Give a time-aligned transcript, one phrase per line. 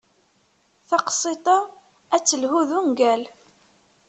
[0.89, 1.57] Taqsiṭ-a
[2.15, 3.23] ad telhu d ungal.